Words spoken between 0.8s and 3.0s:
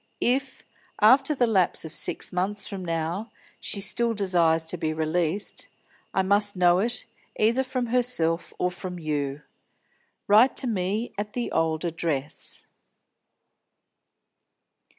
after the lapse of six months from